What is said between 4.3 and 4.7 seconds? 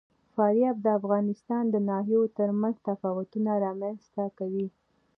کوي.